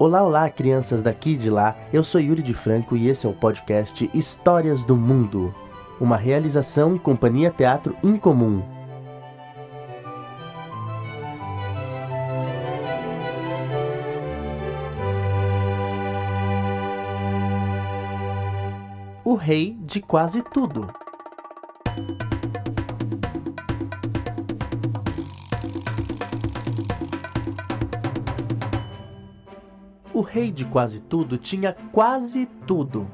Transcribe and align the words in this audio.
Olá, 0.00 0.22
olá, 0.22 0.48
crianças 0.48 1.02
daqui 1.02 1.32
e 1.32 1.36
de 1.36 1.50
lá. 1.50 1.76
Eu 1.92 2.02
sou 2.02 2.18
Yuri 2.18 2.40
de 2.40 2.54
Franco 2.54 2.96
e 2.96 3.06
esse 3.06 3.26
é 3.26 3.28
o 3.28 3.34
podcast 3.34 4.10
Histórias 4.14 4.82
do 4.82 4.96
Mundo, 4.96 5.54
uma 6.00 6.16
realização 6.16 6.96
Companhia 6.96 7.50
Teatro 7.50 7.94
Incomum. 8.02 8.62
O 19.22 19.34
rei 19.34 19.76
de 19.82 20.00
quase 20.00 20.40
tudo. 20.40 20.90
O 30.20 30.22
rei 30.22 30.52
de 30.52 30.66
quase 30.66 31.00
tudo 31.00 31.38
tinha 31.38 31.74
quase 31.92 32.44
tudo. 32.66 33.10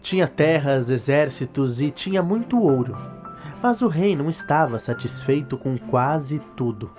Tinha 0.00 0.26
terras, 0.26 0.88
exércitos 0.88 1.82
e 1.82 1.90
tinha 1.90 2.22
muito 2.22 2.58
ouro. 2.58 2.96
Mas 3.62 3.82
o 3.82 3.86
rei 3.86 4.16
não 4.16 4.30
estava 4.30 4.78
satisfeito 4.78 5.58
com 5.58 5.76
quase 5.76 6.38
tudo. 6.56 6.90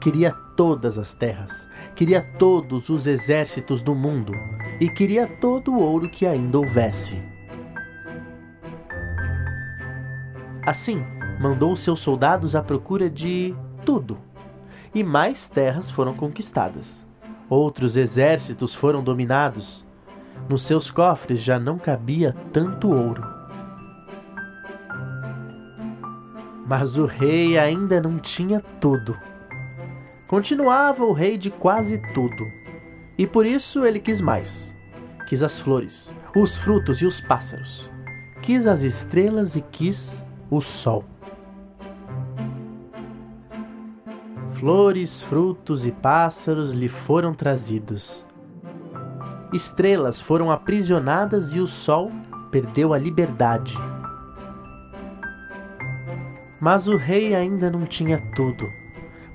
Queria 0.00 0.30
todas 0.56 0.98
as 0.98 1.12
terras, 1.12 1.66
queria 1.96 2.22
todos 2.38 2.90
os 2.90 3.08
exércitos 3.08 3.82
do 3.82 3.92
mundo 3.92 4.32
e 4.80 4.88
queria 4.88 5.26
todo 5.26 5.72
o 5.72 5.80
ouro 5.80 6.08
que 6.08 6.24
ainda 6.24 6.60
houvesse. 6.60 7.20
Assim, 10.64 11.04
mandou 11.40 11.74
seus 11.74 11.98
soldados 11.98 12.54
à 12.54 12.62
procura 12.62 13.10
de 13.10 13.52
tudo, 13.84 14.16
e 14.94 15.02
mais 15.02 15.48
terras 15.48 15.90
foram 15.90 16.14
conquistadas. 16.14 17.04
Outros 17.52 17.98
exércitos 17.98 18.74
foram 18.74 19.04
dominados. 19.04 19.84
Nos 20.48 20.62
seus 20.62 20.90
cofres 20.90 21.38
já 21.38 21.58
não 21.58 21.78
cabia 21.78 22.34
tanto 22.50 22.90
ouro. 22.90 23.22
Mas 26.66 26.96
o 26.96 27.04
rei 27.04 27.58
ainda 27.58 28.00
não 28.00 28.18
tinha 28.18 28.58
tudo. 28.80 29.14
Continuava 30.30 31.04
o 31.04 31.12
rei 31.12 31.36
de 31.36 31.50
quase 31.50 32.00
tudo. 32.14 32.42
E 33.18 33.26
por 33.26 33.44
isso 33.44 33.84
ele 33.84 34.00
quis 34.00 34.18
mais. 34.18 34.74
Quis 35.28 35.42
as 35.42 35.60
flores, 35.60 36.10
os 36.34 36.56
frutos 36.56 37.02
e 37.02 37.04
os 37.04 37.20
pássaros. 37.20 37.86
Quis 38.40 38.66
as 38.66 38.80
estrelas 38.80 39.56
e 39.56 39.60
quis 39.60 40.24
o 40.50 40.62
sol. 40.62 41.04
Flores, 44.62 45.20
frutos 45.20 45.84
e 45.84 45.90
pássaros 45.90 46.72
lhe 46.72 46.86
foram 46.86 47.34
trazidos. 47.34 48.24
Estrelas 49.52 50.20
foram 50.20 50.52
aprisionadas 50.52 51.52
e 51.56 51.58
o 51.58 51.66
sol 51.66 52.12
perdeu 52.48 52.94
a 52.94 52.98
liberdade. 52.98 53.74
Mas 56.60 56.86
o 56.86 56.96
rei 56.96 57.34
ainda 57.34 57.68
não 57.72 57.84
tinha 57.84 58.22
tudo, 58.36 58.64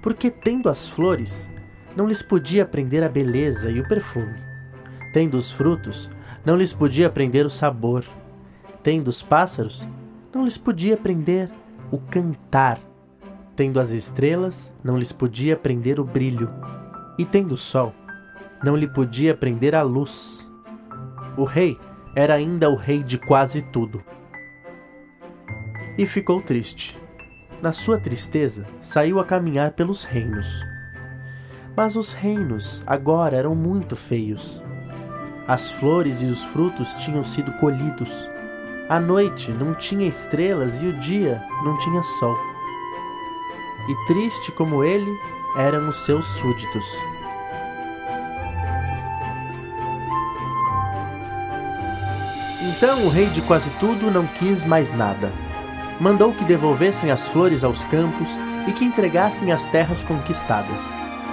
porque 0.02 0.32
tendo 0.32 0.70
as 0.70 0.88
flores, 0.88 1.50
não 1.94 2.08
lhes 2.08 2.22
podia 2.22 2.66
prender 2.66 3.04
a 3.04 3.10
beleza 3.10 3.70
e 3.70 3.82
o 3.82 3.88
perfume. 3.90 4.40
Tendo 5.12 5.38
os 5.38 5.52
frutos, 5.52 6.10
não 6.46 6.56
lhes 6.56 6.72
podia 6.72 7.10
prender 7.10 7.46
o 7.46 7.50
sabor. 7.50 8.06
Tendo 8.82 9.10
os 9.10 9.22
pássaros, 9.22 9.86
não 10.34 10.46
lhes 10.46 10.58
podia 10.58 10.96
prender 10.96 11.52
o 11.92 11.98
cantar. 11.98 12.80
Tendo 13.58 13.80
as 13.80 13.92
estrelas, 13.92 14.72
não 14.84 15.00
lhes 15.00 15.12
podia 15.12 15.58
prender 15.58 16.00
o 16.00 16.04
brilho. 16.04 16.48
E 17.18 17.26
tendo 17.26 17.54
o 17.54 17.58
sol, 17.58 17.92
não 18.64 18.76
lhe 18.76 18.88
podia 18.88 19.36
prender 19.36 19.74
a 19.74 19.82
luz. 19.82 20.48
O 21.36 21.44
rei 21.44 21.76
era 22.16 22.36
ainda 22.36 22.70
o 22.70 22.76
rei 22.76 23.02
de 23.02 23.18
quase 23.18 23.64
tudo. 23.64 24.00
E 25.98 26.06
ficou 26.06 26.40
triste. 26.40 27.02
Na 27.60 27.74
sua 27.74 28.00
tristeza, 28.00 28.68
saiu 28.80 29.20
a 29.20 29.26
caminhar 29.26 29.72
pelos 29.72 30.04
reinos. 30.04 30.64
Mas 31.76 31.96
os 31.96 32.14
reinos 32.14 32.84
agora 32.86 33.38
eram 33.38 33.56
muito 33.56 33.96
feios. 33.96 34.64
As 35.48 35.68
flores 35.68 36.22
e 36.22 36.28
os 36.28 36.44
frutos 36.44 36.94
tinham 36.98 37.24
sido 37.24 37.52
colhidos. 37.54 38.30
A 38.88 39.00
noite 39.00 39.52
não 39.52 39.74
tinha 39.74 40.08
estrelas 40.08 40.84
e 40.84 40.86
o 40.86 40.94
dia 40.94 41.42
não 41.64 41.76
tinha 41.80 42.04
sol. 42.04 42.38
E 43.88 43.96
triste 44.06 44.52
como 44.52 44.84
ele 44.84 45.18
eram 45.56 45.90
os 45.90 46.06
seus 46.06 46.26
súditos. 46.26 46.86
Então 52.70 53.06
o 53.06 53.10
rei 53.10 53.28
de 53.28 53.42
quase 53.42 53.70
tudo 53.80 54.12
não 54.12 54.28
quis 54.28 54.66
mais 54.66 54.92
nada. 54.94 55.32
Mandou 56.00 56.34
que 56.34 56.44
devolvessem 56.44 57.10
as 57.10 57.26
flores 57.26 57.64
aos 57.64 57.84
campos 57.86 58.30
e 58.68 58.74
que 58.74 58.86
entregassem 58.86 59.52
as 59.52 59.66
terras 59.68 60.04
conquistadas. 60.04 60.82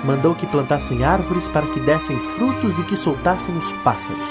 Mandou 0.05 0.35
que 0.35 0.47
plantassem 0.47 1.05
árvores 1.05 1.49
para 1.49 1.67
que 1.67 1.81
dessem 1.81 2.19
frutos 2.19 2.79
e 2.79 2.85
que 2.85 2.97
soltassem 2.97 3.55
os 3.57 3.71
pássaros. 3.83 4.27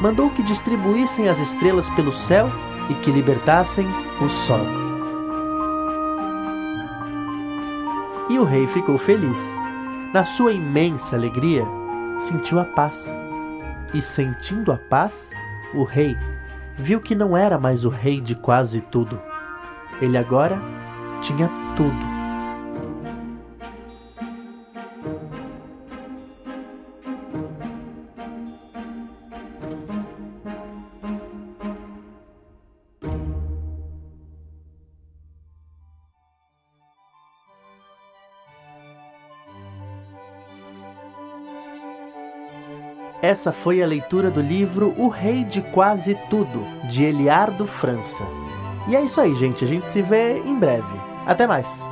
Mandou 0.00 0.30
que 0.30 0.42
distribuíssem 0.42 1.28
as 1.28 1.38
estrelas 1.38 1.88
pelo 1.90 2.12
céu 2.12 2.50
e 2.90 2.94
que 2.94 3.10
libertassem 3.10 3.86
o 4.20 4.28
sol. 4.28 4.91
E 8.32 8.38
o 8.38 8.44
rei 8.44 8.66
ficou 8.66 8.96
feliz. 8.96 9.38
Na 10.14 10.24
sua 10.24 10.54
imensa 10.54 11.16
alegria, 11.16 11.64
sentiu 12.18 12.58
a 12.58 12.64
paz. 12.64 13.14
E 13.92 14.00
sentindo 14.00 14.72
a 14.72 14.78
paz, 14.78 15.28
o 15.74 15.84
rei 15.84 16.16
viu 16.78 16.98
que 16.98 17.14
não 17.14 17.36
era 17.36 17.58
mais 17.58 17.84
o 17.84 17.90
rei 17.90 18.22
de 18.22 18.34
quase 18.34 18.80
tudo. 18.80 19.20
Ele 20.00 20.16
agora 20.16 20.58
tinha 21.20 21.46
tudo. 21.76 22.21
Essa 43.22 43.52
foi 43.52 43.80
a 43.80 43.86
leitura 43.86 44.32
do 44.32 44.40
livro 44.40 44.92
O 44.98 45.06
Rei 45.06 45.44
de 45.44 45.62
Quase 45.62 46.18
Tudo, 46.28 46.66
de 46.90 47.04
Eliardo 47.04 47.64
França. 47.64 48.24
E 48.88 48.96
é 48.96 49.00
isso 49.00 49.20
aí, 49.20 49.32
gente. 49.36 49.64
A 49.64 49.68
gente 49.68 49.84
se 49.84 50.02
vê 50.02 50.40
em 50.40 50.58
breve. 50.58 51.00
Até 51.24 51.46
mais! 51.46 51.91